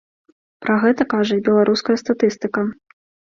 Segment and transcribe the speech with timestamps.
[0.63, 2.65] Пра гэта кажа і беларуская статыстыка.